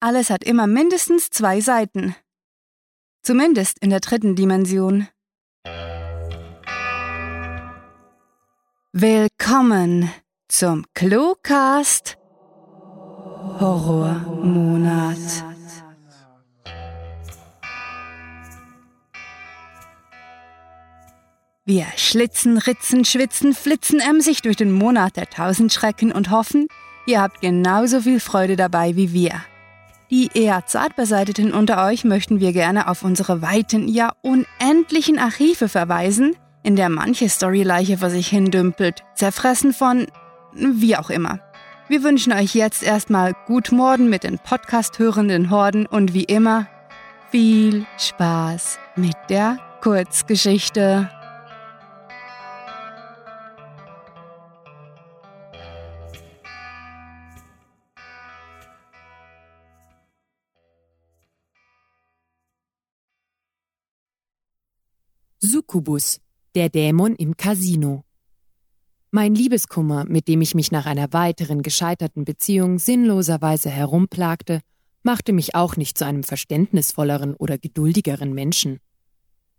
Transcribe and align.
alles 0.00 0.30
hat 0.30 0.44
immer 0.44 0.66
mindestens 0.66 1.30
zwei 1.30 1.60
Seiten. 1.60 2.14
Zumindest 3.22 3.78
in 3.80 3.90
der 3.90 4.00
dritten 4.00 4.36
Dimension. 4.36 5.08
Willkommen 8.92 10.10
zum 10.48 10.86
Cluecast 10.94 12.16
Horrormonat. 13.60 15.16
Wir 21.64 21.86
schlitzen, 21.96 22.56
ritzen, 22.56 23.04
schwitzen, 23.04 23.52
flitzen 23.52 24.00
emsig 24.00 24.40
durch 24.40 24.56
den 24.56 24.72
Monat 24.72 25.16
der 25.16 25.28
tausend 25.28 25.70
Schrecken 25.70 26.12
und 26.12 26.30
hoffen, 26.30 26.68
ihr 27.06 27.20
habt 27.20 27.42
genauso 27.42 28.00
viel 28.00 28.20
Freude 28.20 28.56
dabei 28.56 28.96
wie 28.96 29.12
wir. 29.12 29.42
Die 30.10 30.30
eher 30.32 30.64
zart 30.64 30.96
beseiteten 30.96 31.52
unter 31.52 31.84
euch 31.84 32.04
möchten 32.04 32.40
wir 32.40 32.52
gerne 32.52 32.88
auf 32.88 33.02
unsere 33.02 33.42
weiten, 33.42 33.88
ja 33.88 34.12
unendlichen 34.22 35.18
Archive 35.18 35.68
verweisen, 35.68 36.34
in 36.62 36.76
der 36.76 36.88
manche 36.88 37.28
Storyleiche 37.28 37.98
vor 37.98 38.08
sich 38.08 38.28
hindümpelt, 38.28 39.04
zerfressen 39.14 39.74
von 39.74 40.06
wie 40.54 40.96
auch 40.96 41.10
immer. 41.10 41.40
Wir 41.88 42.02
wünschen 42.02 42.32
euch 42.32 42.54
jetzt 42.54 42.82
erstmal 42.82 43.34
gut 43.46 43.70
Morden 43.70 44.08
mit 44.08 44.24
den 44.24 44.38
Podcast-hörenden 44.38 45.50
Horden 45.50 45.86
und 45.86 46.14
wie 46.14 46.24
immer 46.24 46.66
viel 47.30 47.86
Spaß 47.98 48.78
mit 48.96 49.16
der 49.28 49.58
Kurzgeschichte. 49.82 51.10
Succubus, 65.58 66.20
der 66.54 66.68
Dämon 66.68 67.16
im 67.16 67.36
Casino. 67.36 68.04
Mein 69.10 69.34
Liebeskummer, 69.34 70.04
mit 70.04 70.28
dem 70.28 70.40
ich 70.40 70.54
mich 70.54 70.70
nach 70.70 70.86
einer 70.86 71.12
weiteren 71.12 71.62
gescheiterten 71.62 72.24
Beziehung 72.24 72.78
sinnloserweise 72.78 73.68
herumplagte, 73.68 74.60
machte 75.02 75.32
mich 75.32 75.56
auch 75.56 75.76
nicht 75.76 75.98
zu 75.98 76.06
einem 76.06 76.22
verständnisvolleren 76.22 77.34
oder 77.34 77.58
geduldigeren 77.58 78.34
Menschen. 78.34 78.78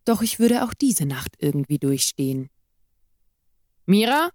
Doch 0.05 0.21
ich 0.21 0.39
würde 0.39 0.63
auch 0.63 0.73
diese 0.73 1.05
Nacht 1.05 1.35
irgendwie 1.37 1.79
durchstehen. 1.79 2.47
Mira? 3.85 4.29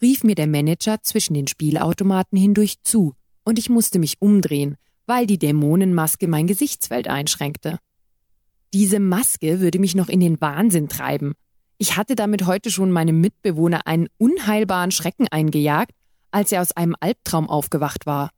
rief 0.00 0.24
mir 0.24 0.34
der 0.34 0.46
Manager 0.46 1.02
zwischen 1.02 1.34
den 1.34 1.46
Spielautomaten 1.46 2.38
hindurch 2.38 2.82
zu, 2.82 3.12
und 3.44 3.58
ich 3.58 3.68
musste 3.68 3.98
mich 3.98 4.22
umdrehen, 4.22 4.76
weil 5.04 5.26
die 5.26 5.38
Dämonenmaske 5.38 6.26
mein 6.26 6.46
Gesichtsfeld 6.46 7.06
einschränkte. 7.06 7.78
Diese 8.74 8.98
Maske 8.98 9.60
würde 9.60 9.78
mich 9.78 9.94
noch 9.94 10.08
in 10.08 10.18
den 10.18 10.40
Wahnsinn 10.40 10.88
treiben. 10.88 11.34
Ich 11.78 11.96
hatte 11.96 12.16
damit 12.16 12.44
heute 12.44 12.72
schon 12.72 12.90
meinem 12.90 13.20
Mitbewohner 13.20 13.86
einen 13.86 14.08
unheilbaren 14.18 14.90
Schrecken 14.90 15.28
eingejagt, 15.28 15.92
als 16.32 16.50
er 16.50 16.60
aus 16.60 16.72
einem 16.72 16.96
Albtraum 16.98 17.48
aufgewacht 17.48 18.04
war. 18.04 18.30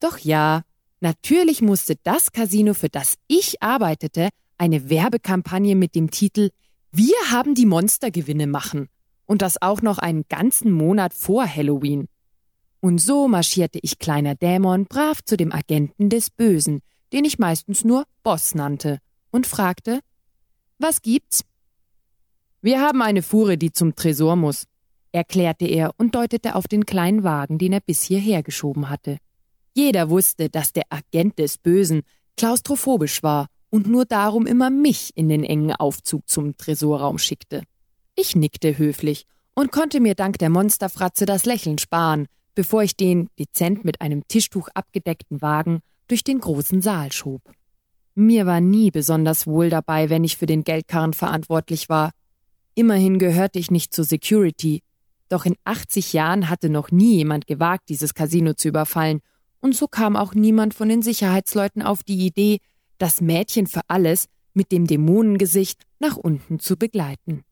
Doch 0.00 0.18
ja, 0.18 0.62
natürlich 0.98 1.62
musste 1.62 1.94
das 2.02 2.32
Casino, 2.32 2.74
für 2.74 2.88
das 2.88 3.18
ich 3.28 3.62
arbeitete, 3.62 4.30
eine 4.58 4.90
Werbekampagne 4.90 5.76
mit 5.76 5.94
dem 5.94 6.10
Titel 6.10 6.50
Wir 6.90 7.14
haben 7.30 7.54
die 7.54 7.66
Monstergewinne 7.66 8.48
machen. 8.48 8.88
Und 9.26 9.42
das 9.42 9.62
auch 9.62 9.80
noch 9.80 9.98
einen 9.98 10.24
ganzen 10.28 10.72
Monat 10.72 11.14
vor 11.14 11.46
Halloween. 11.46 12.08
Und 12.80 12.98
so 12.98 13.28
marschierte 13.28 13.78
ich 13.80 14.00
kleiner 14.00 14.34
Dämon 14.34 14.86
brav 14.86 15.22
zu 15.24 15.36
dem 15.36 15.52
Agenten 15.52 16.10
des 16.10 16.30
Bösen, 16.30 16.80
den 17.12 17.24
ich 17.24 17.38
meistens 17.38 17.84
nur 17.84 18.06
Boss 18.24 18.56
nannte 18.56 18.98
und 19.30 19.46
fragte, 19.46 20.00
was 20.78 21.02
gibt's? 21.02 21.44
Wir 22.60 22.80
haben 22.80 23.02
eine 23.02 23.22
Fuhre, 23.22 23.56
die 23.56 23.72
zum 23.72 23.94
Tresor 23.94 24.36
muss, 24.36 24.66
erklärte 25.12 25.66
er 25.66 25.92
und 25.98 26.14
deutete 26.14 26.54
auf 26.54 26.68
den 26.68 26.84
kleinen 26.84 27.24
Wagen, 27.24 27.58
den 27.58 27.72
er 27.72 27.80
bis 27.80 28.02
hierher 28.02 28.42
geschoben 28.42 28.90
hatte. 28.90 29.18
Jeder 29.74 30.10
wusste, 30.10 30.48
dass 30.48 30.72
der 30.72 30.84
Agent 30.90 31.38
des 31.38 31.58
Bösen 31.58 32.02
klaustrophobisch 32.36 33.22
war 33.22 33.46
und 33.70 33.86
nur 33.86 34.04
darum 34.04 34.46
immer 34.46 34.70
mich 34.70 35.12
in 35.16 35.28
den 35.28 35.44
engen 35.44 35.72
Aufzug 35.72 36.28
zum 36.28 36.56
Tresorraum 36.56 37.18
schickte. 37.18 37.62
Ich 38.14 38.36
nickte 38.36 38.78
höflich 38.78 39.26
und 39.54 39.72
konnte 39.72 40.00
mir 40.00 40.14
dank 40.14 40.38
der 40.38 40.50
Monsterfratze 40.50 41.26
das 41.26 41.44
Lächeln 41.44 41.78
sparen, 41.78 42.26
bevor 42.54 42.82
ich 42.82 42.96
den 42.96 43.28
dezent 43.38 43.84
mit 43.84 44.00
einem 44.00 44.26
Tischtuch 44.28 44.68
abgedeckten 44.74 45.42
Wagen 45.42 45.80
durch 46.08 46.24
den 46.24 46.40
großen 46.40 46.82
Saal 46.82 47.12
schob. 47.12 47.42
Mir 48.18 48.46
war 48.46 48.62
nie 48.62 48.90
besonders 48.90 49.46
wohl 49.46 49.68
dabei, 49.68 50.08
wenn 50.08 50.24
ich 50.24 50.38
für 50.38 50.46
den 50.46 50.64
Geldkarren 50.64 51.12
verantwortlich 51.12 51.90
war. 51.90 52.12
Immerhin 52.74 53.18
gehörte 53.18 53.58
ich 53.58 53.70
nicht 53.70 53.92
zur 53.92 54.06
Security. 54.06 54.82
Doch 55.28 55.44
in 55.44 55.54
80 55.64 56.14
Jahren 56.14 56.48
hatte 56.48 56.70
noch 56.70 56.90
nie 56.90 57.16
jemand 57.16 57.46
gewagt, 57.46 57.90
dieses 57.90 58.14
Casino 58.14 58.54
zu 58.54 58.68
überfallen, 58.68 59.20
und 59.60 59.76
so 59.76 59.86
kam 59.86 60.16
auch 60.16 60.32
niemand 60.32 60.72
von 60.72 60.88
den 60.88 61.02
Sicherheitsleuten 61.02 61.82
auf 61.82 62.02
die 62.02 62.24
Idee, 62.24 62.60
das 62.96 63.20
Mädchen 63.20 63.66
für 63.66 63.82
alles 63.88 64.28
mit 64.54 64.72
dem 64.72 64.86
Dämonengesicht 64.86 65.82
nach 65.98 66.16
unten 66.16 66.58
zu 66.58 66.78
begleiten. 66.78 67.42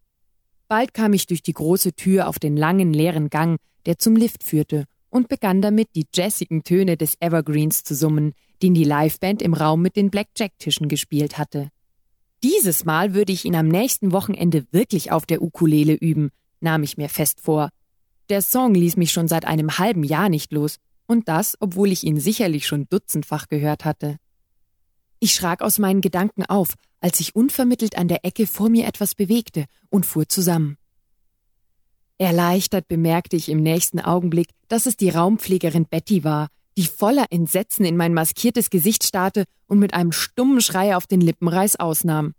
Bald 0.69 0.95
kam 0.95 1.13
ich 1.13 1.27
durch 1.27 1.43
die 1.43 1.53
große 1.53 1.93
Tür 1.93 2.27
auf 2.27 2.39
den 2.39 2.57
langen 2.57 2.95
leeren 2.95 3.29
Gang, 3.29 3.59
der 3.85 3.99
zum 3.99 4.17
Lift 4.17 4.43
führte, 4.43 4.85
und 5.11 5.29
begann 5.29 5.61
damit 5.61 5.89
die 5.95 6.07
jazzigen 6.15 6.65
Töne 6.65 6.97
des 6.97 7.17
Evergreens 7.21 7.85
zu 7.85 7.95
summen, 7.95 8.33
den 8.63 8.75
die 8.75 8.85
Liveband 8.85 9.43
im 9.43 9.55
Raum 9.55 9.83
mit 9.83 9.97
den 9.97 10.11
Blackjack-Tischen 10.11 10.89
gespielt 10.89 11.39
hatte. 11.39 11.69
Dieses 12.43 12.85
Mal 12.85 13.15
würde 13.15 13.33
ich 13.33 13.45
ihn 13.45 13.57
am 13.57 13.69
nächsten 13.69 14.13
Wochenende 14.13 14.67
wirklich 14.71 15.13
auf 15.13 15.27
der 15.27 15.43
Ukulele 15.43 15.95
üben, 15.95 16.31
nahm 16.61 16.83
ich 16.83 16.97
mir 16.97 17.09
fest 17.09 17.41
vor. 17.41 17.71
Der 18.29 18.43
Song 18.43 18.75
ließ 18.75 18.97
mich 18.97 19.13
schon 19.13 19.29
seit 19.29 19.45
einem 19.45 19.79
halben 19.79 20.05
Jahr 20.05 20.29
nicht 20.29 20.53
los, 20.53 20.77
und 21.07 21.29
das, 21.29 21.57
obwohl 21.61 21.93
ich 21.93 22.05
ihn 22.05 22.19
sicherlich 22.19 22.67
schon 22.67 22.87
dutzendfach 22.89 23.49
gehört 23.49 23.85
hatte. 23.85 24.17
Ich 25.21 25.35
schrak 25.35 25.63
aus 25.63 25.79
meinen 25.79 26.01
Gedanken 26.01 26.45
auf, 26.45 26.75
als 27.01 27.19
sich 27.19 27.35
unvermittelt 27.35 27.97
an 27.97 28.09
der 28.09 28.25
Ecke 28.25 28.47
vor 28.47 28.69
mir 28.69 28.87
etwas 28.87 29.15
bewegte 29.15 29.67
und 29.91 30.07
fuhr 30.07 30.29
zusammen. 30.29 30.77
Erleichtert 32.19 32.89
bemerkte 32.89 33.37
ich 33.37 33.49
im 33.49 33.63
nächsten 33.63 34.01
Augenblick, 34.01 34.49
dass 34.69 34.87
es 34.87 34.97
die 34.97 35.11
Raumpflegerin 35.11 35.87
Betty 35.87 36.25
war, 36.25 36.49
die 36.77 36.87
voller 36.87 37.27
Entsetzen 37.31 37.85
in 37.85 37.97
mein 37.97 38.15
maskiertes 38.15 38.71
Gesicht 38.71 39.05
starrte 39.05 39.45
und 39.67 39.79
mit 39.79 39.95
einem 39.95 40.13
stummen 40.13 40.61
Schrei 40.61 40.97
auf 40.97 41.07
den 41.07 41.21
Lippenreiß 41.21 41.77
ausnahm. 41.77 42.35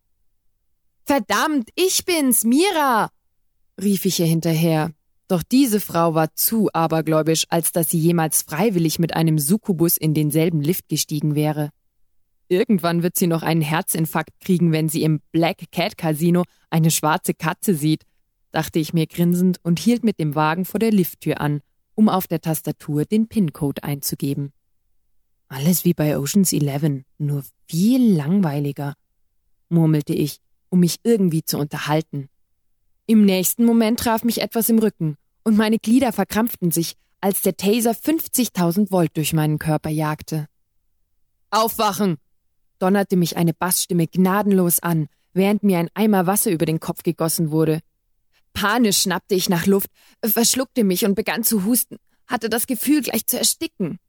Verdammt, 1.05 1.69
ich 1.75 2.05
bin's, 2.05 2.43
Mira! 2.43 3.09
rief 3.81 4.05
ich 4.05 4.19
ihr 4.19 4.25
hinterher. 4.25 4.91
Doch 5.27 5.43
diese 5.43 5.79
Frau 5.79 6.13
war 6.13 6.33
zu 6.35 6.69
abergläubisch, 6.73 7.45
als 7.49 7.71
dass 7.71 7.89
sie 7.89 7.99
jemals 7.99 8.43
freiwillig 8.43 8.99
mit 8.99 9.15
einem 9.15 9.39
Succubus 9.39 9.97
in 9.97 10.13
denselben 10.13 10.61
Lift 10.61 10.87
gestiegen 10.87 11.35
wäre. 11.35 11.71
Irgendwann 12.47 13.01
wird 13.01 13.15
sie 13.15 13.25
noch 13.25 13.41
einen 13.41 13.61
Herzinfarkt 13.61 14.39
kriegen, 14.39 14.71
wenn 14.71 14.87
sie 14.87 15.01
im 15.01 15.21
Black 15.31 15.71
Cat 15.71 15.97
Casino 15.97 16.43
eine 16.69 16.91
schwarze 16.91 17.33
Katze 17.33 17.73
sieht, 17.73 18.03
dachte 18.51 18.77
ich 18.77 18.93
mir 18.93 19.07
grinsend 19.07 19.57
und 19.63 19.79
hielt 19.79 20.03
mit 20.03 20.19
dem 20.19 20.35
Wagen 20.35 20.63
vor 20.63 20.79
der 20.79 20.91
Lifttür 20.91 21.41
an, 21.41 21.61
um 21.95 22.09
auf 22.09 22.27
der 22.27 22.41
Tastatur 22.41 23.05
den 23.05 23.27
PIN-Code 23.27 23.83
einzugeben. 23.83 24.53
Alles 25.47 25.85
wie 25.85 25.93
bei 25.93 26.17
Oceans 26.17 26.53
11, 26.53 27.03
nur 27.17 27.43
viel 27.67 28.15
langweiliger, 28.15 28.93
murmelte 29.69 30.13
ich, 30.13 30.39
um 30.69 30.79
mich 30.79 30.97
irgendwie 31.03 31.43
zu 31.43 31.57
unterhalten. 31.57 32.29
Im 33.07 33.25
nächsten 33.25 33.65
Moment 33.65 33.99
traf 33.99 34.23
mich 34.23 34.41
etwas 34.41 34.69
im 34.69 34.79
Rücken 34.79 35.17
und 35.43 35.57
meine 35.57 35.77
Glieder 35.77 36.11
verkrampften 36.11 36.71
sich, 36.71 36.95
als 37.21 37.41
der 37.41 37.55
Taser 37.55 37.91
50.000 37.91 38.91
Volt 38.91 39.15
durch 39.15 39.33
meinen 39.33 39.59
Körper 39.59 39.89
jagte. 39.89 40.47
Aufwachen! 41.51 42.17
donnerte 42.79 43.15
mich 43.15 43.37
eine 43.37 43.53
Bassstimme 43.53 44.07
gnadenlos 44.07 44.81
an, 44.81 45.07
während 45.33 45.63
mir 45.63 45.79
ein 45.79 45.89
Eimer 45.93 46.27
Wasser 46.27 46.51
über 46.51 46.65
den 46.65 46.79
Kopf 46.79 47.03
gegossen 47.03 47.51
wurde. 47.51 47.79
Panisch 48.55 49.01
schnappte 49.01 49.35
ich 49.35 49.49
nach 49.49 49.67
Luft, 49.67 49.89
verschluckte 50.23 50.83
mich 50.83 51.05
und 51.05 51.13
begann 51.13 51.43
zu 51.43 51.65
husten, 51.65 51.97
hatte 52.25 52.49
das 52.49 52.65
Gefühl, 52.65 53.01
gleich 53.01 53.27
zu 53.27 53.37
ersticken. 53.37 53.99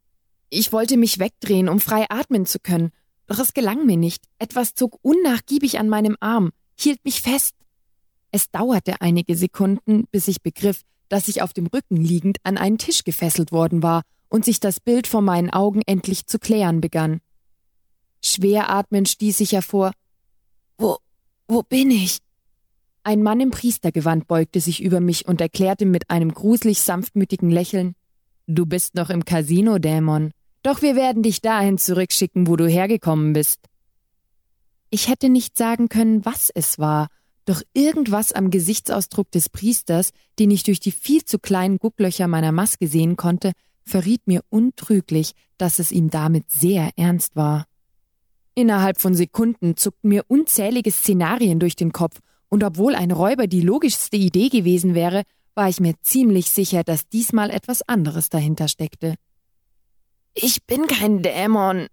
Ich 0.48 0.72
wollte 0.72 0.96
mich 0.96 1.19
wegdrehen, 1.19 1.69
um 1.69 1.81
frei 1.81 2.06
atmen 2.08 2.46
zu 2.46 2.58
können, 2.60 2.93
doch 3.26 3.40
es 3.40 3.52
gelang 3.52 3.84
mir 3.84 3.96
nicht. 3.96 4.25
Etwas 4.38 4.75
zog 4.75 4.98
unnachgiebig 5.02 5.78
an 5.78 5.88
meinem 5.88 6.16
Arm, 6.20 6.52
hielt 6.78 7.04
mich 7.04 7.20
fest. 7.20 7.54
Es 8.31 8.50
dauerte 8.50 9.00
einige 9.00 9.37
Sekunden, 9.37 10.06
bis 10.12 10.28
ich 10.28 10.40
begriff, 10.43 10.82
dass 11.08 11.28
ich 11.28 11.43
auf 11.43 11.52
dem 11.52 11.66
Rücken 11.66 11.96
liegend 11.96 12.38
an 12.44 12.56
einen 12.56 12.78
Tisch 12.78 13.02
gefesselt 13.02 13.50
worden 13.50 13.82
war 13.82 14.02
und 14.28 14.44
sich 14.44 14.60
das 14.60 14.78
Bild 14.78 15.08
vor 15.08 15.22
meinen 15.22 15.50
Augen 15.50 15.82
endlich 15.87 16.26
zu 16.26 16.38
klären 16.38 16.81
begann. 16.81 17.20
Schwer 18.25 18.70
atmend 18.70 19.08
stieß 19.08 19.40
ich 19.40 19.52
hervor. 19.52 19.93
Wo, 20.78 20.98
wo 21.48 21.62
bin 21.62 21.90
ich? 21.90 22.19
Ein 23.06 23.23
Mann 23.23 23.38
im 23.38 23.53
Priestergewand 23.53 24.26
beugte 24.26 24.61
sich 24.61 24.82
über 24.82 24.99
mich 24.99 25.29
und 25.29 25.41
erklärte 25.41 25.87
mit 25.87 26.11
einem 26.11 26.35
gruselig 26.35 26.81
sanftmütigen 26.81 27.50
Lächeln 27.50 27.94
Du 28.49 28.67
bist 28.67 28.97
noch 28.97 29.11
im 29.11 29.25
Casino, 29.25 29.79
Dämon. 29.79 30.32
Doch 30.64 30.82
wir 30.82 30.97
werden 30.97 31.23
dich 31.23 31.41
dahin 31.41 31.79
zurückschicken, 31.79 32.49
wo 32.49 32.56
du 32.56 32.67
hergekommen 32.67 33.32
bist. 33.32 33.61
Ich 34.91 35.06
hätte 35.08 35.29
nicht 35.29 35.56
sagen 35.56 35.88
können, 35.88 36.25
was 36.25 36.50
es 36.53 36.81
war, 36.81 37.06
doch 37.44 37.62
irgendwas 37.75 38.32
am 38.32 38.50
Gesichtsausdruck 38.50 39.31
des 39.31 39.50
Priesters, 39.50 40.11
den 40.41 40.50
ich 40.50 40.64
durch 40.64 40.81
die 40.81 40.91
viel 40.91 41.25
zu 41.25 41.38
kleinen 41.38 41.79
Gucklöcher 41.79 42.26
meiner 42.26 42.50
Maske 42.50 42.88
sehen 42.88 43.14
konnte, 43.14 43.53
verriet 43.85 44.26
mir 44.26 44.43
untrüglich, 44.49 45.31
dass 45.58 45.79
es 45.79 45.93
ihm 45.93 46.11
damit 46.11 46.50
sehr 46.50 46.91
ernst 46.97 47.37
war. 47.37 47.67
Innerhalb 48.56 49.00
von 49.00 49.14
Sekunden 49.14 49.76
zuckten 49.76 50.08
mir 50.08 50.25
unzählige 50.26 50.91
Szenarien 50.91 51.61
durch 51.61 51.76
den 51.76 51.93
Kopf, 51.93 52.19
und 52.48 52.64
obwohl 52.64 52.94
ein 52.94 53.10
Räuber 53.10 53.46
die 53.46 53.60
logischste 53.60 54.16
Idee 54.16 54.48
gewesen 54.48 54.94
wäre, 54.94 55.22
war 55.54 55.69
ich 55.69 55.81
mir 55.81 55.94
ziemlich 56.02 56.50
sicher, 56.50 56.84
dass 56.84 57.08
diesmal 57.08 57.50
etwas 57.50 57.82
anderes 57.88 58.28
dahinter 58.28 58.69
steckte. 58.69 59.14
Ich 60.34 60.64
bin 60.64 60.87
kein 60.87 61.22
Dämon, 61.22 61.87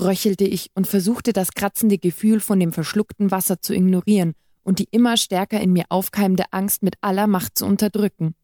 röchelte 0.00 0.44
ich 0.44 0.70
und 0.74 0.86
versuchte 0.86 1.32
das 1.32 1.52
kratzende 1.52 1.98
Gefühl 1.98 2.40
von 2.40 2.58
dem 2.58 2.72
verschluckten 2.72 3.30
Wasser 3.30 3.60
zu 3.60 3.74
ignorieren 3.74 4.32
und 4.62 4.78
die 4.78 4.88
immer 4.90 5.16
stärker 5.16 5.60
in 5.60 5.72
mir 5.72 5.84
aufkeimende 5.90 6.44
Angst 6.50 6.82
mit 6.82 6.96
aller 7.02 7.26
Macht 7.26 7.58
zu 7.58 7.66
unterdrücken. 7.66 8.34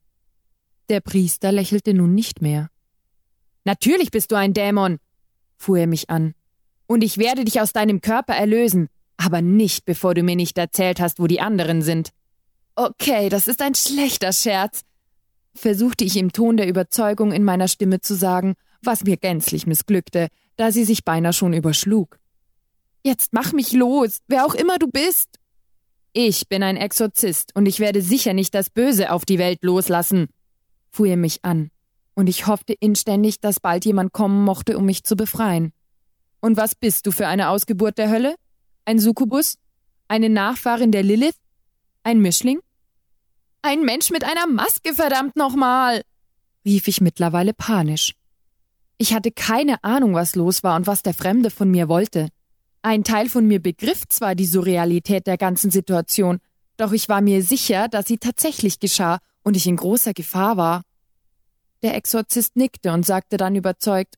Der 0.88 1.00
Priester 1.00 1.52
lächelte 1.52 1.94
nun 1.94 2.14
nicht 2.14 2.42
mehr. 2.42 2.68
Natürlich 3.64 4.10
bist 4.10 4.30
du 4.30 4.36
ein 4.36 4.52
Dämon, 4.52 4.98
fuhr 5.56 5.78
er 5.78 5.86
mich 5.86 6.10
an. 6.10 6.34
Und 6.86 7.02
ich 7.02 7.18
werde 7.18 7.44
dich 7.44 7.60
aus 7.60 7.72
deinem 7.72 8.00
Körper 8.00 8.34
erlösen, 8.34 8.88
aber 9.16 9.42
nicht, 9.42 9.84
bevor 9.84 10.14
du 10.14 10.22
mir 10.22 10.36
nicht 10.36 10.58
erzählt 10.58 11.00
hast, 11.00 11.18
wo 11.18 11.26
die 11.26 11.40
anderen 11.40 11.82
sind. 11.82 12.10
Okay, 12.74 13.28
das 13.28 13.48
ist 13.48 13.62
ein 13.62 13.74
schlechter 13.74 14.32
Scherz, 14.32 14.82
versuchte 15.54 16.04
ich 16.04 16.16
im 16.16 16.32
Ton 16.32 16.56
der 16.56 16.68
Überzeugung 16.68 17.32
in 17.32 17.44
meiner 17.44 17.68
Stimme 17.68 18.00
zu 18.00 18.14
sagen, 18.14 18.54
was 18.82 19.04
mir 19.04 19.16
gänzlich 19.16 19.66
missglückte, 19.66 20.28
da 20.56 20.70
sie 20.70 20.84
sich 20.84 21.04
beinahe 21.04 21.32
schon 21.32 21.52
überschlug. 21.52 22.18
Jetzt 23.02 23.32
mach 23.32 23.52
mich 23.52 23.72
los, 23.72 24.20
wer 24.28 24.44
auch 24.44 24.54
immer 24.54 24.78
du 24.78 24.88
bist. 24.88 25.38
Ich 26.12 26.48
bin 26.48 26.62
ein 26.62 26.76
Exorzist 26.76 27.54
und 27.54 27.66
ich 27.66 27.80
werde 27.80 28.02
sicher 28.02 28.32
nicht 28.32 28.54
das 28.54 28.70
Böse 28.70 29.12
auf 29.12 29.24
die 29.24 29.38
Welt 29.38 29.62
loslassen, 29.62 30.28
fuhr 30.90 31.08
er 31.08 31.16
mich 31.16 31.44
an, 31.44 31.70
und 32.14 32.28
ich 32.28 32.46
hoffte 32.46 32.72
inständig, 32.72 33.40
dass 33.40 33.60
bald 33.60 33.84
jemand 33.84 34.12
kommen 34.12 34.42
mochte, 34.44 34.78
um 34.78 34.86
mich 34.86 35.04
zu 35.04 35.14
befreien. 35.14 35.72
Und 36.40 36.56
was 36.56 36.74
bist 36.74 37.06
du 37.06 37.10
für 37.10 37.26
eine 37.26 37.50
Ausgeburt 37.50 37.98
der 37.98 38.10
Hölle? 38.10 38.36
Ein 38.88 39.00
Succubus? 39.00 39.58
Eine 40.06 40.28
Nachfahrin 40.28 40.92
der 40.92 41.02
Lilith? 41.02 41.34
Ein 42.04 42.20
Mischling? 42.20 42.60
Ein 43.60 43.82
Mensch 43.82 44.10
mit 44.10 44.22
einer 44.22 44.46
Maske, 44.46 44.94
verdammt 44.94 45.34
nochmal! 45.34 46.02
rief 46.64 46.86
ich 46.86 47.00
mittlerweile 47.00 47.52
panisch. 47.52 48.12
Ich 48.96 49.12
hatte 49.12 49.32
keine 49.32 49.82
Ahnung, 49.82 50.14
was 50.14 50.36
los 50.36 50.62
war 50.62 50.76
und 50.76 50.86
was 50.86 51.02
der 51.02 51.14
Fremde 51.14 51.50
von 51.50 51.68
mir 51.68 51.88
wollte. 51.88 52.28
Ein 52.82 53.02
Teil 53.02 53.28
von 53.28 53.48
mir 53.48 53.60
begriff 53.60 54.06
zwar 54.08 54.36
die 54.36 54.46
Surrealität 54.46 55.26
der 55.26 55.36
ganzen 55.36 55.72
Situation, 55.72 56.38
doch 56.76 56.92
ich 56.92 57.08
war 57.08 57.20
mir 57.20 57.42
sicher, 57.42 57.88
dass 57.88 58.06
sie 58.06 58.18
tatsächlich 58.18 58.78
geschah 58.78 59.18
und 59.42 59.56
ich 59.56 59.66
in 59.66 59.76
großer 59.76 60.14
Gefahr 60.14 60.56
war. 60.56 60.82
Der 61.82 61.96
Exorzist 61.96 62.54
nickte 62.54 62.92
und 62.92 63.04
sagte 63.04 63.36
dann 63.36 63.56
überzeugt 63.56 64.14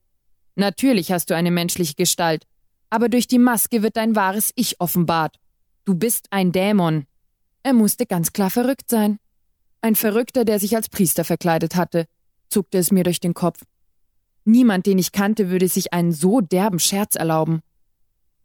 Natürlich 0.53 1.11
hast 1.11 1.31
du 1.31 1.35
eine 1.35 1.49
menschliche 1.49 1.95
Gestalt, 1.95 2.45
aber 2.89 3.09
durch 3.09 3.27
die 3.27 3.39
Maske 3.39 3.83
wird 3.83 3.97
dein 3.97 4.15
wahres 4.15 4.51
Ich 4.55 4.79
offenbart. 4.79 5.37
Du 5.85 5.95
bist 5.95 6.27
ein 6.31 6.51
Dämon. 6.51 7.05
Er 7.63 7.73
musste 7.73 8.05
ganz 8.05 8.33
klar 8.33 8.49
verrückt 8.49 8.89
sein. 8.89 9.19
Ein 9.81 9.95
Verrückter, 9.95 10.45
der 10.45 10.59
sich 10.59 10.75
als 10.75 10.89
Priester 10.89 11.23
verkleidet 11.23 11.75
hatte, 11.75 12.05
zuckte 12.49 12.77
es 12.77 12.91
mir 12.91 13.03
durch 13.03 13.19
den 13.19 13.33
Kopf. 13.33 13.63
Niemand, 14.43 14.85
den 14.85 14.97
ich 14.97 15.11
kannte, 15.11 15.49
würde 15.49 15.67
sich 15.67 15.93
einen 15.93 16.11
so 16.11 16.41
derben 16.41 16.79
Scherz 16.79 17.15
erlauben. 17.15 17.61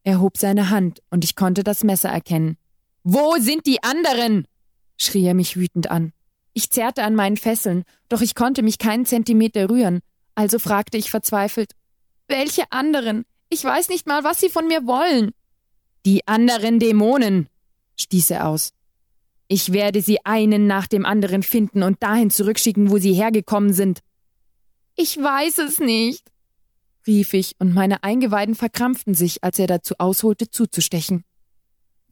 Er 0.02 0.20
hob 0.20 0.36
seine 0.36 0.70
Hand, 0.70 1.00
und 1.10 1.24
ich 1.24 1.34
konnte 1.34 1.64
das 1.64 1.82
Messer 1.82 2.10
erkennen. 2.10 2.58
Wo 3.02 3.36
sind 3.38 3.66
die 3.66 3.82
anderen? 3.82 4.46
schrie 4.98 5.24
er 5.26 5.34
mich 5.34 5.56
wütend 5.56 5.90
an. 5.90 6.12
Ich 6.52 6.70
zerrte 6.70 7.02
an 7.02 7.14
meinen 7.14 7.36
Fesseln, 7.36 7.84
doch 8.08 8.20
ich 8.20 8.34
konnte 8.34 8.62
mich 8.62 8.78
keinen 8.78 9.06
Zentimeter 9.06 9.68
rühren, 9.68 10.00
also 10.34 10.58
fragte 10.58 10.98
ich 10.98 11.10
verzweifelt 11.10 11.72
Welche 12.28 12.70
anderen? 12.70 13.24
Ich 13.54 13.62
weiß 13.62 13.88
nicht 13.88 14.08
mal, 14.08 14.24
was 14.24 14.40
sie 14.40 14.48
von 14.48 14.66
mir 14.66 14.84
wollen. 14.84 15.30
Die 16.04 16.26
anderen 16.26 16.80
Dämonen, 16.80 17.48
stieß 17.94 18.30
er 18.30 18.48
aus. 18.48 18.72
Ich 19.46 19.72
werde 19.72 20.02
sie 20.02 20.18
einen 20.24 20.66
nach 20.66 20.88
dem 20.88 21.06
anderen 21.06 21.44
finden 21.44 21.84
und 21.84 22.02
dahin 22.02 22.30
zurückschicken, 22.30 22.90
wo 22.90 22.98
sie 22.98 23.12
hergekommen 23.12 23.72
sind. 23.72 24.00
Ich 24.96 25.16
weiß 25.16 25.58
es 25.58 25.78
nicht, 25.78 26.32
rief 27.06 27.32
ich, 27.32 27.54
und 27.60 27.74
meine 27.74 28.02
Eingeweiden 28.02 28.56
verkrampften 28.56 29.14
sich, 29.14 29.44
als 29.44 29.60
er 29.60 29.68
dazu 29.68 29.94
ausholte, 29.98 30.50
zuzustechen. 30.50 31.22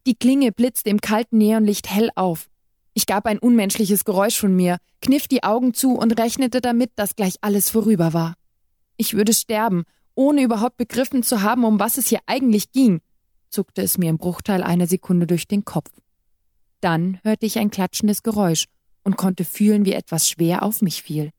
Die 0.07 0.15
Klinge 0.15 0.53
blitzte 0.53 0.91
im 0.91 1.01
kalten 1.01 1.39
Neonlicht 1.39 1.89
hell 1.89 2.09
auf. 2.15 2.47
Ich 2.93 3.05
gab 3.05 3.25
ein 3.25 3.39
unmenschliches 3.39 4.05
Geräusch 4.05 4.39
von 4.39 4.55
mir, 4.55 4.77
kniff 5.01 5.27
die 5.27 5.43
Augen 5.43 5.73
zu 5.73 5.95
und 5.95 6.17
rechnete 6.17 6.61
damit, 6.61 6.91
dass 6.95 7.17
gleich 7.17 7.35
alles 7.41 7.69
vorüber 7.69 8.13
war. 8.13 8.35
Ich 8.95 9.13
würde 9.13 9.33
sterben, 9.33 9.83
ohne 10.15 10.43
überhaupt 10.43 10.77
begriffen 10.77 11.23
zu 11.23 11.41
haben, 11.41 11.63
um 11.63 11.79
was 11.79 11.97
es 11.97 12.07
hier 12.07 12.19
eigentlich 12.25 12.71
ging, 12.71 13.01
zuckte 13.49 13.81
es 13.81 13.97
mir 13.97 14.09
im 14.09 14.17
Bruchteil 14.17 14.63
einer 14.63 14.87
Sekunde 14.87 15.27
durch 15.27 15.47
den 15.47 15.65
Kopf. 15.65 15.91
Dann 16.81 17.19
hörte 17.23 17.45
ich 17.45 17.59
ein 17.59 17.71
klatschendes 17.71 18.23
Geräusch 18.23 18.65
und 19.03 19.17
konnte 19.17 19.45
fühlen, 19.45 19.85
wie 19.85 19.93
etwas 19.93 20.29
schwer 20.29 20.63
auf 20.63 20.81
mich 20.81 21.03
fiel. 21.03 21.31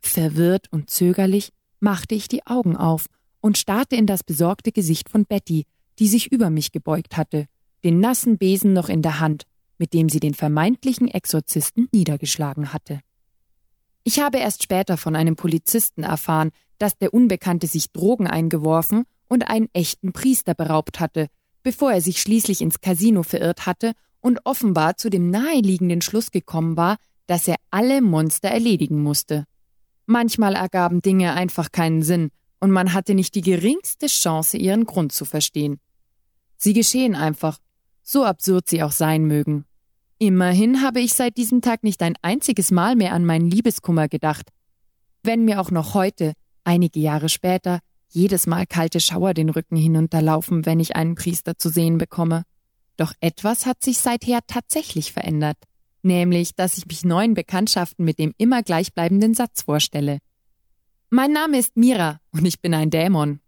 Verwirrt 0.00 0.70
und 0.70 0.90
zögerlich 0.90 1.50
machte 1.80 2.14
ich 2.14 2.28
die 2.28 2.46
Augen 2.46 2.76
auf 2.76 3.06
und 3.40 3.58
starrte 3.58 3.96
in 3.96 4.06
das 4.06 4.22
besorgte 4.22 4.72
Gesicht 4.72 5.08
von 5.08 5.24
Betty, 5.24 5.66
die 5.98 6.08
sich 6.08 6.32
über 6.32 6.50
mich 6.50 6.72
gebeugt 6.72 7.16
hatte, 7.16 7.46
den 7.84 8.00
nassen 8.00 8.38
Besen 8.38 8.72
noch 8.72 8.88
in 8.88 9.02
der 9.02 9.20
Hand, 9.20 9.44
mit 9.78 9.92
dem 9.92 10.08
sie 10.08 10.20
den 10.20 10.34
vermeintlichen 10.34 11.08
Exorzisten 11.08 11.88
niedergeschlagen 11.92 12.72
hatte. 12.72 13.00
Ich 14.04 14.20
habe 14.20 14.38
erst 14.38 14.62
später 14.62 14.98
von 14.98 15.16
einem 15.16 15.34
Polizisten 15.34 16.02
erfahren, 16.02 16.50
dass 16.78 16.98
der 16.98 17.14
Unbekannte 17.14 17.66
sich 17.66 17.90
Drogen 17.90 18.26
eingeworfen 18.26 19.04
und 19.28 19.48
einen 19.48 19.68
echten 19.72 20.12
Priester 20.12 20.54
beraubt 20.54 21.00
hatte, 21.00 21.28
bevor 21.62 21.92
er 21.92 22.02
sich 22.02 22.20
schließlich 22.20 22.60
ins 22.60 22.82
Casino 22.82 23.22
verirrt 23.22 23.64
hatte 23.64 23.92
und 24.20 24.40
offenbar 24.44 24.98
zu 24.98 25.08
dem 25.08 25.30
naheliegenden 25.30 26.02
Schluss 26.02 26.30
gekommen 26.30 26.76
war, 26.76 26.98
dass 27.26 27.48
er 27.48 27.56
alle 27.70 28.02
Monster 28.02 28.48
erledigen 28.48 29.02
musste. 29.02 29.46
Manchmal 30.04 30.54
ergaben 30.54 31.00
Dinge 31.00 31.32
einfach 31.32 31.72
keinen 31.72 32.02
Sinn, 32.02 32.30
und 32.60 32.70
man 32.70 32.94
hatte 32.94 33.14
nicht 33.14 33.34
die 33.34 33.42
geringste 33.42 34.06
Chance, 34.06 34.56
ihren 34.56 34.84
Grund 34.84 35.12
zu 35.12 35.26
verstehen. 35.26 35.80
Sie 36.56 36.72
geschehen 36.72 37.14
einfach, 37.14 37.58
so 38.02 38.24
absurd 38.24 38.68
sie 38.68 38.82
auch 38.82 38.92
sein 38.92 39.26
mögen. 39.26 39.66
Immerhin 40.26 40.82
habe 40.82 41.00
ich 41.00 41.14
seit 41.14 41.36
diesem 41.36 41.60
Tag 41.60 41.82
nicht 41.84 42.02
ein 42.02 42.14
einziges 42.22 42.70
Mal 42.70 42.96
mehr 42.96 43.12
an 43.12 43.24
meinen 43.24 43.50
Liebeskummer 43.50 44.08
gedacht. 44.08 44.48
Wenn 45.22 45.44
mir 45.44 45.60
auch 45.60 45.70
noch 45.70 45.94
heute, 45.94 46.32
einige 46.64 47.00
Jahre 47.00 47.28
später, 47.28 47.80
jedes 48.08 48.46
Mal 48.46 48.66
kalte 48.66 49.00
Schauer 49.00 49.34
den 49.34 49.50
Rücken 49.50 49.76
hinunterlaufen, 49.76 50.66
wenn 50.66 50.80
ich 50.80 50.96
einen 50.96 51.14
Priester 51.14 51.58
zu 51.58 51.68
sehen 51.68 51.98
bekomme. 51.98 52.44
Doch 52.96 53.12
etwas 53.20 53.66
hat 53.66 53.82
sich 53.82 53.98
seither 53.98 54.40
tatsächlich 54.46 55.12
verändert 55.12 55.58
nämlich 56.04 56.54
dass 56.54 56.78
ich 56.78 56.86
mich 56.86 57.04
neuen 57.04 57.34
Bekanntschaften 57.34 58.04
mit 58.04 58.18
dem 58.18 58.32
immer 58.38 58.62
gleichbleibenden 58.62 59.34
Satz 59.34 59.62
vorstelle. 59.62 60.18
Mein 61.10 61.32
Name 61.32 61.58
ist 61.58 61.76
Mira 61.76 62.20
und 62.30 62.44
ich 62.44 62.60
bin 62.60 62.74
ein 62.74 62.90
Dämon. 62.90 63.40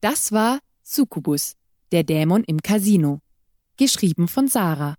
Das 0.00 0.32
war 0.32 0.58
Succubus, 0.82 1.56
der 1.92 2.04
Dämon 2.04 2.44
im 2.44 2.60
Casino, 2.60 3.20
geschrieben 3.76 4.28
von 4.28 4.48
Sarah. 4.48 4.96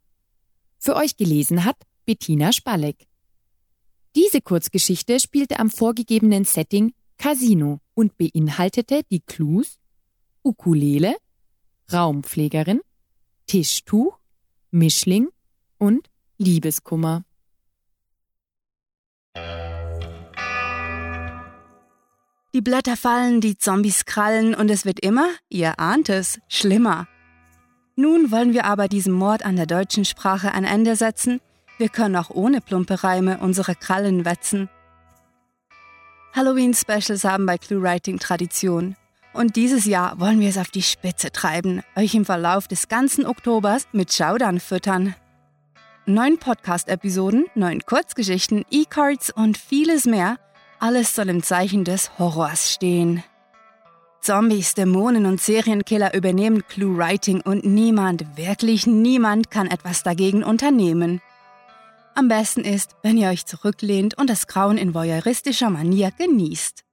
Für 0.77 0.95
euch 0.95 1.17
gelesen 1.17 1.65
hat 1.65 1.77
Bettina 2.05 2.51
Spalleck. 2.51 3.07
Diese 4.15 4.41
Kurzgeschichte 4.41 5.19
spielte 5.19 5.59
am 5.59 5.69
vorgegebenen 5.69 6.45
Setting 6.45 6.93
Casino 7.17 7.79
und 7.93 8.17
beinhaltete 8.17 9.01
die 9.09 9.21
Clues 9.21 9.79
Ukulele, 10.43 11.15
Raumpflegerin, 11.91 12.81
Tischtuch, 13.47 14.19
Mischling 14.71 15.29
und 15.77 16.09
Liebeskummer. 16.37 17.23
Die 22.55 22.61
Blätter 22.61 22.97
fallen, 22.97 23.41
die 23.41 23.57
Zombies 23.57 24.05
krallen 24.05 24.53
und 24.53 24.69
es 24.69 24.85
wird 24.85 24.99
immer, 24.99 25.27
ihr 25.49 25.79
ahnt 25.79 26.09
es, 26.09 26.39
schlimmer. 26.47 27.07
Nun 27.95 28.31
wollen 28.31 28.53
wir 28.53 28.65
aber 28.65 28.87
diesem 28.87 29.13
Mord 29.13 29.45
an 29.45 29.55
der 29.55 29.67
deutschen 29.67 30.03
Sprache 30.03 30.51
ein 30.51 30.65
Ende 30.65 30.95
setzen. 30.95 31.39
Wir 31.77 31.89
können 31.89 32.15
auch 32.15 32.31
ohne 32.31 32.59
plumpe 32.59 33.03
Reime 33.03 33.37
unsere 33.39 33.75
Krallen 33.75 34.25
wetzen. 34.25 34.69
Halloween-Specials 36.33 37.23
haben 37.23 37.45
bei 37.45 37.59
ClueWriting 37.59 38.17
Tradition. 38.17 38.95
Und 39.33 39.55
dieses 39.55 39.85
Jahr 39.85 40.19
wollen 40.19 40.39
wir 40.39 40.49
es 40.49 40.57
auf 40.57 40.69
die 40.69 40.81
Spitze 40.81 41.31
treiben, 41.31 41.81
euch 41.95 42.15
im 42.15 42.25
Verlauf 42.25 42.67
des 42.67 42.87
ganzen 42.87 43.25
Oktobers 43.25 43.87
mit 43.91 44.13
Schaudern 44.13 44.59
füttern. 44.59 45.15
Neun 46.05 46.37
Podcast-Episoden, 46.37 47.45
neun 47.55 47.81
Kurzgeschichten, 47.81 48.65
E-Cards 48.69 49.31
und 49.31 49.57
vieles 49.57 50.05
mehr. 50.05 50.37
alles 50.79 51.15
soll 51.15 51.29
im 51.29 51.41
Zeichen 51.41 51.85
des 51.85 52.11
Horrors 52.19 52.73
stehen. 52.73 53.23
Zombies, 54.23 54.73
Dämonen 54.73 55.25
und 55.25 55.41
Serienkiller 55.41 56.13
übernehmen 56.13 56.65
Clue-Writing 56.65 57.41
und 57.41 57.65
niemand, 57.65 58.37
wirklich 58.37 58.87
niemand 58.87 59.51
kann 59.51 59.67
etwas 59.67 60.01
dagegen 60.01 60.45
unternehmen. 60.45 61.19
Am 62.15 62.29
besten 62.29 62.61
ist, 62.61 62.95
wenn 63.03 63.17
ihr 63.17 63.27
euch 63.27 63.45
zurücklehnt 63.45 64.17
und 64.17 64.29
das 64.29 64.47
Grauen 64.47 64.77
in 64.77 64.93
voyeuristischer 64.93 65.69
Manier 65.69 66.11
genießt. 66.17 66.85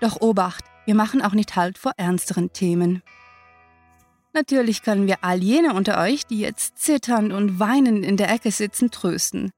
Doch 0.00 0.20
Obacht, 0.20 0.64
wir 0.84 0.94
machen 0.94 1.22
auch 1.22 1.32
nicht 1.32 1.56
Halt 1.56 1.78
vor 1.78 1.92
ernsteren 1.96 2.52
Themen. 2.52 3.02
Natürlich 4.34 4.82
können 4.82 5.06
wir 5.06 5.24
all 5.24 5.42
jene 5.42 5.72
unter 5.72 5.98
euch, 5.98 6.26
die 6.26 6.40
jetzt 6.40 6.76
zitternd 6.76 7.32
und 7.32 7.58
weinend 7.58 8.04
in 8.04 8.18
der 8.18 8.30
Ecke 8.30 8.50
sitzen, 8.50 8.90
trösten. 8.90 9.50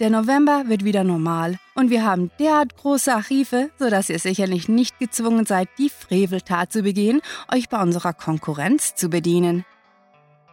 Der 0.00 0.08
November 0.08 0.64
wird 0.66 0.82
wieder 0.82 1.04
normal 1.04 1.58
und 1.74 1.90
wir 1.90 2.06
haben 2.06 2.30
derart 2.38 2.74
große 2.74 3.14
Archive, 3.14 3.68
sodass 3.78 4.08
ihr 4.08 4.18
sicherlich 4.18 4.66
nicht 4.66 4.98
gezwungen 4.98 5.44
seid, 5.44 5.68
die 5.76 5.90
Freveltat 5.90 6.72
zu 6.72 6.82
begehen, 6.82 7.20
euch 7.52 7.68
bei 7.68 7.82
unserer 7.82 8.14
Konkurrenz 8.14 8.94
zu 8.94 9.10
bedienen. 9.10 9.66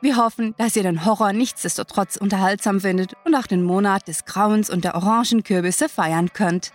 Wir 0.01 0.17
hoffen, 0.17 0.53
dass 0.57 0.75
ihr 0.75 0.83
den 0.83 1.05
Horror 1.05 1.31
nichtsdestotrotz 1.31 2.17
unterhaltsam 2.17 2.81
findet 2.81 3.13
und 3.23 3.35
auch 3.35 3.47
den 3.47 3.63
Monat 3.63 4.09
des 4.09 4.25
Grauens 4.25 4.69
und 4.69 4.83
der 4.83 4.95
Orangenkürbisse 4.95 5.87
feiern 5.87 6.33
könnt. 6.33 6.73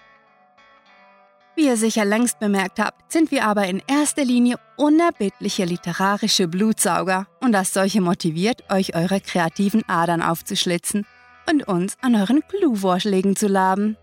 Wie 1.55 1.67
ihr 1.67 1.77
sicher 1.77 2.07
längst 2.07 2.41
bemerkt 2.41 2.79
habt, 2.79 3.13
sind 3.13 3.31
wir 3.31 3.45
aber 3.45 3.67
in 3.67 3.83
erster 3.87 4.25
Linie 4.25 4.57
unerbittliche 4.79 5.67
literarische 5.67 6.49
Blutsauger 6.49 7.27
und 7.41 7.53
das 7.53 7.75
solche 7.75 8.01
motiviert, 8.01 8.65
euch 8.73 8.95
eure 8.97 9.21
kreativen 9.21 9.87
Adern 9.91 10.23
aufzuschlitzen 10.23 11.05
und 11.53 11.69
uns 11.69 11.97
an 12.01 12.15
euren 12.15 12.41
Clue-Vorschlägen 12.49 13.37
zu 13.37 13.47
laben. 13.47 13.99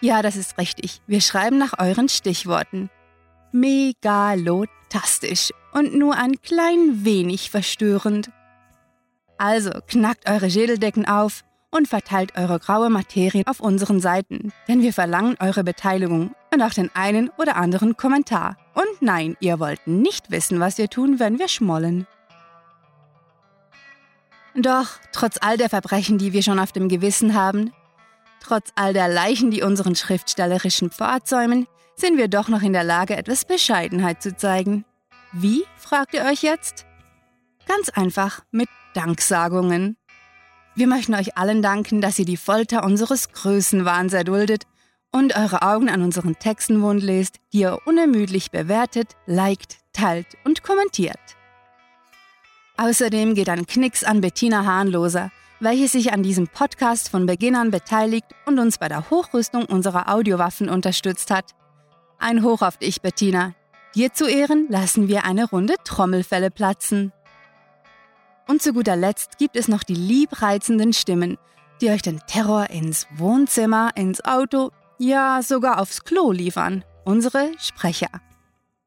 Ja, 0.00 0.22
das 0.22 0.36
ist 0.36 0.56
richtig. 0.58 1.02
Wir 1.06 1.20
schreiben 1.20 1.58
nach 1.58 1.74
euren 1.78 2.08
Stichworten. 2.08 2.88
Megalotastisch 3.52 5.52
und 5.72 5.94
nur 5.94 6.16
ein 6.16 6.40
klein 6.40 7.04
wenig 7.04 7.50
verstörend. 7.50 8.30
Also 9.36 9.70
knackt 9.86 10.30
eure 10.30 10.50
Schädeldecken 10.50 11.06
auf 11.06 11.44
und 11.70 11.88
verteilt 11.88 12.36
eure 12.36 12.58
graue 12.58 12.88
Materie 12.88 13.44
auf 13.46 13.60
unseren 13.60 14.00
Seiten, 14.00 14.52
denn 14.66 14.80
wir 14.80 14.94
verlangen 14.94 15.36
eure 15.40 15.64
Beteiligung 15.64 16.34
und 16.52 16.62
auch 16.62 16.72
den 16.72 16.90
einen 16.94 17.30
oder 17.38 17.56
anderen 17.56 17.96
Kommentar. 17.96 18.56
Und 18.74 19.02
nein, 19.02 19.36
ihr 19.40 19.60
wollt 19.60 19.86
nicht 19.86 20.30
wissen, 20.30 20.60
was 20.60 20.78
wir 20.78 20.88
tun, 20.88 21.18
wenn 21.18 21.38
wir 21.38 21.48
schmollen. 21.48 22.06
Doch, 24.60 24.88
trotz 25.12 25.36
all 25.40 25.56
der 25.56 25.68
Verbrechen, 25.68 26.18
die 26.18 26.32
wir 26.32 26.42
schon 26.42 26.58
auf 26.58 26.72
dem 26.72 26.88
Gewissen 26.88 27.34
haben, 27.34 27.72
trotz 28.40 28.70
all 28.74 28.92
der 28.92 29.06
Leichen, 29.06 29.52
die 29.52 29.62
unseren 29.62 29.94
schriftstellerischen 29.94 30.90
Pfad 30.90 31.28
säumen, 31.28 31.68
sind 31.94 32.18
wir 32.18 32.26
doch 32.26 32.48
noch 32.48 32.62
in 32.62 32.72
der 32.72 32.82
Lage, 32.82 33.16
etwas 33.16 33.44
Bescheidenheit 33.44 34.20
zu 34.20 34.36
zeigen. 34.36 34.84
Wie, 35.30 35.64
fragt 35.76 36.12
ihr 36.12 36.24
euch 36.24 36.42
jetzt? 36.42 36.86
Ganz 37.68 37.88
einfach 37.90 38.40
mit 38.50 38.68
Danksagungen. 38.94 39.96
Wir 40.74 40.88
möchten 40.88 41.14
euch 41.14 41.36
allen 41.36 41.62
danken, 41.62 42.00
dass 42.00 42.18
ihr 42.18 42.24
die 42.24 42.36
Folter 42.36 42.82
unseres 42.82 43.30
Größenwahns 43.30 44.12
erduldet 44.12 44.64
und 45.12 45.36
eure 45.36 45.62
Augen 45.62 45.88
an 45.88 46.02
unseren 46.02 46.36
Texten 46.36 46.82
wund 46.82 47.02
lest, 47.02 47.36
die 47.52 47.60
ihr 47.60 47.78
unermüdlich 47.84 48.50
bewertet, 48.50 49.14
liked, 49.26 49.76
teilt 49.92 50.26
und 50.44 50.64
kommentiert. 50.64 51.37
Außerdem 52.80 53.34
geht 53.34 53.48
ein 53.48 53.66
Knicks 53.66 54.04
an 54.04 54.20
Bettina 54.20 54.64
Hahnloser, 54.64 55.32
welche 55.58 55.88
sich 55.88 56.12
an 56.12 56.22
diesem 56.22 56.46
Podcast 56.46 57.08
von 57.08 57.26
Beginn 57.26 57.56
an 57.56 57.72
beteiligt 57.72 58.26
und 58.46 58.60
uns 58.60 58.78
bei 58.78 58.88
der 58.88 59.10
Hochrüstung 59.10 59.64
unserer 59.64 60.08
Audiowaffen 60.08 60.68
unterstützt 60.68 61.32
hat. 61.32 61.56
Ein 62.20 62.44
Hoch 62.44 62.62
auf 62.62 62.76
dich, 62.76 63.02
Bettina. 63.02 63.54
Dir 63.96 64.12
zu 64.12 64.28
Ehren 64.28 64.68
lassen 64.68 65.08
wir 65.08 65.24
eine 65.24 65.50
Runde 65.50 65.74
Trommelfälle 65.82 66.52
platzen. 66.52 67.12
Und 68.46 68.62
zu 68.62 68.72
guter 68.72 68.94
Letzt 68.94 69.38
gibt 69.38 69.56
es 69.56 69.66
noch 69.66 69.82
die 69.82 69.96
liebreizenden 69.96 70.92
Stimmen, 70.92 71.36
die 71.80 71.90
euch 71.90 72.02
den 72.02 72.20
Terror 72.28 72.70
ins 72.70 73.08
Wohnzimmer, 73.16 73.90
ins 73.96 74.24
Auto, 74.24 74.70
ja 74.98 75.42
sogar 75.42 75.80
aufs 75.80 76.04
Klo 76.04 76.30
liefern. 76.30 76.84
Unsere 77.04 77.50
Sprecher. 77.58 78.08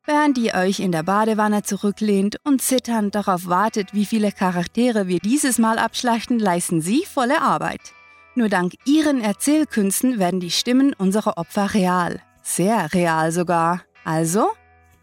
Während 0.05 0.39
ihr 0.39 0.55
euch 0.55 0.79
in 0.79 0.91
der 0.91 1.03
Badewanne 1.03 1.61
zurücklehnt 1.61 2.37
und 2.43 2.59
zitternd 2.61 3.13
darauf 3.13 3.47
wartet, 3.47 3.93
wie 3.93 4.05
viele 4.05 4.31
Charaktere 4.31 5.07
wir 5.07 5.19
dieses 5.19 5.59
Mal 5.59 5.77
abschlachten, 5.77 6.39
leisten 6.39 6.81
sie 6.81 7.05
volle 7.05 7.39
Arbeit. 7.39 7.93
Nur 8.33 8.49
dank 8.49 8.73
ihren 8.85 9.21
Erzählkünsten 9.21 10.17
werden 10.17 10.39
die 10.39 10.49
Stimmen 10.49 10.93
unserer 10.93 11.37
Opfer 11.37 11.75
real. 11.75 12.19
Sehr 12.41 12.91
real 12.93 13.31
sogar. 13.31 13.83
Also, 14.03 14.49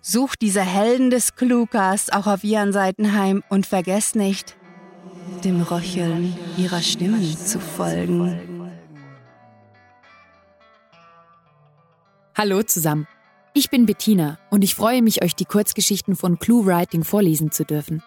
sucht 0.00 0.42
diese 0.42 0.62
Helden 0.62 1.10
des 1.10 1.36
Cluecast 1.36 2.12
auch 2.12 2.26
auf 2.26 2.42
ihren 2.42 2.72
Seiten 2.72 3.12
heim 3.12 3.44
und 3.48 3.66
vergesst 3.66 4.16
nicht, 4.16 4.56
dem 5.44 5.62
Röcheln 5.62 6.36
ihrer 6.56 6.80
Stimmen 6.80 7.36
zu 7.36 7.60
folgen. 7.60 8.40
Hallo 12.34 12.62
zusammen. 12.64 13.06
Ich 13.54 13.70
bin 13.70 13.86
Bettina 13.86 14.38
und 14.50 14.62
ich 14.62 14.74
freue 14.74 15.02
mich, 15.02 15.22
euch 15.22 15.34
die 15.34 15.44
Kurzgeschichten 15.44 16.16
von 16.16 16.38
Clue 16.38 16.66
Writing 16.66 17.04
vorlesen 17.04 17.50
zu 17.50 17.64
dürfen. 17.64 18.02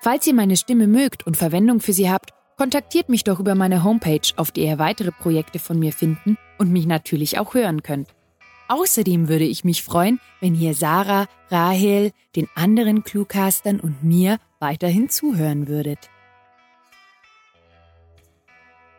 Falls 0.00 0.26
ihr 0.26 0.34
meine 0.34 0.56
Stimme 0.56 0.86
mögt 0.86 1.26
und 1.26 1.36
Verwendung 1.36 1.80
für 1.80 1.92
sie 1.92 2.10
habt, 2.10 2.30
kontaktiert 2.56 3.08
mich 3.08 3.24
doch 3.24 3.40
über 3.40 3.54
meine 3.54 3.84
Homepage, 3.84 4.28
auf 4.36 4.50
der 4.50 4.64
ihr 4.64 4.78
weitere 4.78 5.12
Projekte 5.12 5.58
von 5.58 5.78
mir 5.78 5.92
finden 5.92 6.36
und 6.58 6.72
mich 6.72 6.86
natürlich 6.86 7.38
auch 7.38 7.54
hören 7.54 7.82
könnt. 7.82 8.08
Außerdem 8.68 9.28
würde 9.28 9.44
ich 9.44 9.64
mich 9.64 9.82
freuen, 9.82 10.20
wenn 10.40 10.54
ihr 10.54 10.74
Sarah, 10.74 11.26
Rahel, 11.50 12.10
den 12.34 12.48
anderen 12.54 13.04
Cluecastern 13.04 13.78
und 13.78 14.02
mir 14.02 14.38
weiterhin 14.58 15.08
zuhören 15.08 15.68
würdet. 15.68 16.10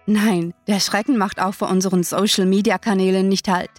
Nein, 0.06 0.54
der 0.68 0.80
Schrecken 0.80 1.18
macht 1.18 1.42
auch 1.42 1.54
vor 1.54 1.70
unseren 1.70 2.04
Social-Media-Kanälen 2.04 3.28
nicht 3.28 3.50
halt. 3.50 3.72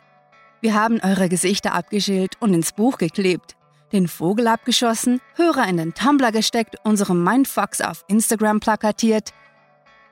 Wir 0.60 0.74
haben 0.74 1.00
eure 1.00 1.28
Gesichter 1.28 1.72
abgeschält 1.72 2.34
und 2.40 2.52
ins 2.52 2.72
Buch 2.72 2.98
geklebt, 2.98 3.56
den 3.92 4.08
Vogel 4.08 4.48
abgeschossen, 4.48 5.20
Hörer 5.34 5.68
in 5.68 5.76
den 5.76 5.94
Tumblr 5.94 6.32
gesteckt, 6.32 6.76
unsere 6.82 7.14
Mindfucks 7.14 7.80
auf 7.80 8.04
Instagram 8.08 8.58
plakatiert. 8.58 9.32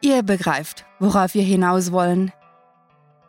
Ihr 0.01 0.23
begreift, 0.23 0.85
worauf 1.01 1.35
wir 1.35 1.43
hinaus 1.43 1.91
wollen. 1.91 2.33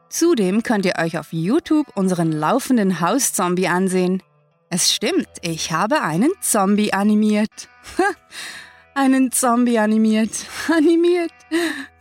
Zudem 0.09 0.63
könnt 0.63 0.85
ihr 0.85 0.95
euch 0.99 1.17
auf 1.17 1.33
YouTube 1.33 1.87
unseren 1.95 2.31
laufenden 2.31 3.01
Hauszombie 3.01 3.67
ansehen. 3.67 4.21
Es 4.69 4.93
stimmt, 4.93 5.27
ich 5.41 5.71
habe 5.71 6.01
einen 6.01 6.31
Zombie 6.41 6.93
animiert. 6.93 7.67
einen 8.93 9.31
Zombie 9.31 9.79
animiert. 9.79 10.45
Animiert. 10.71 11.31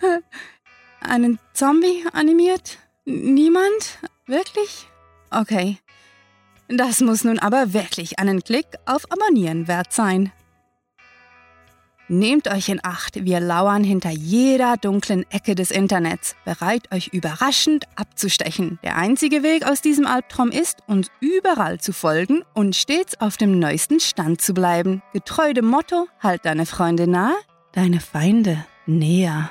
einen 1.00 1.38
Zombie 1.54 2.04
animiert? 2.12 2.78
Niemand? 3.06 3.98
Wirklich? 4.26 4.88
Okay. 5.30 5.78
Das 6.68 7.00
muss 7.00 7.22
nun 7.22 7.38
aber 7.38 7.72
wirklich 7.72 8.18
einen 8.18 8.42
Klick 8.42 8.66
auf 8.86 9.10
Abonnieren 9.10 9.68
wert 9.68 9.92
sein. 9.92 10.32
Nehmt 12.08 12.46
euch 12.48 12.68
in 12.68 12.78
Acht, 12.84 13.24
wir 13.24 13.40
lauern 13.40 13.82
hinter 13.82 14.10
jeder 14.10 14.76
dunklen 14.76 15.28
Ecke 15.30 15.56
des 15.56 15.72
Internets, 15.72 16.36
bereit 16.44 16.92
euch 16.94 17.08
überraschend 17.08 17.84
abzustechen. 17.96 18.78
Der 18.84 18.96
einzige 18.96 19.42
Weg 19.42 19.66
aus 19.68 19.82
diesem 19.82 20.06
Albtraum 20.06 20.52
ist, 20.52 20.78
uns 20.86 21.08
überall 21.18 21.80
zu 21.80 21.92
folgen 21.92 22.44
und 22.54 22.76
stets 22.76 23.20
auf 23.20 23.36
dem 23.36 23.58
neuesten 23.58 23.98
Stand 23.98 24.40
zu 24.40 24.54
bleiben. 24.54 25.02
Getreu 25.12 25.52
dem 25.52 25.66
Motto, 25.66 26.06
halt 26.20 26.44
deine 26.44 26.64
Freunde 26.64 27.08
nahe, 27.08 27.34
deine 27.72 27.98
Feinde 27.98 28.64
näher. 28.86 29.50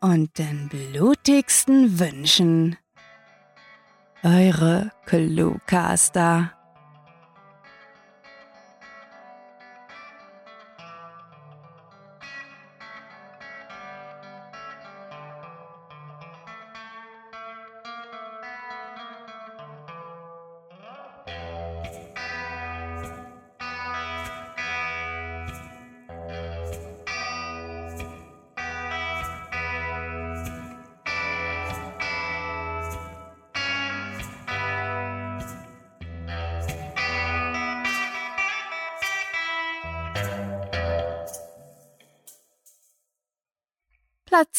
und 0.00 0.36
den 0.38 0.68
blutigsten 0.68 2.00
Wünschen. 2.00 2.76
Eure 4.22 4.90
Cluecaster. 5.06 6.52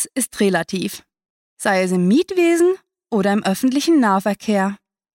Ist 0.06 0.40
relativ, 0.40 1.04
sei 1.58 1.84
es 1.84 1.92
im 1.92 2.08
Mietwesen 2.08 2.76
oder 3.12 3.34
im 3.34 3.44
öffentlichen 3.44 4.00
Nahverkehr. 4.00 4.78